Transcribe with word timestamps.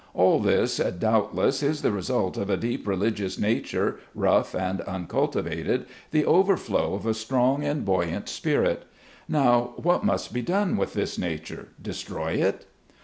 All 0.15 0.39
this, 0.39 0.77
doubtless, 0.77 1.61
is 1.61 1.83
the 1.83 1.91
result 1.91 2.35
of 2.35 2.49
a 2.49 2.57
deep 2.57 2.87
religious 2.87 3.37
nature, 3.37 3.99
rough 4.15 4.55
and 4.55 4.81
uncultivated, 4.87 5.85
the 6.09 6.25
overflow 6.25 6.95
of 6.95 7.05
a 7.05 7.13
strong 7.13 7.63
and 7.63 7.85
buoyant 7.85 8.27
spirit. 8.27 8.85
Now, 9.29 9.73
what 9.77 10.03
must 10.03 10.33
be 10.33 10.41
done 10.41 10.75
with 10.75 10.93
this 10.93 11.19
nature? 11.19 11.67
destroy 11.79 12.31
it 12.31 12.65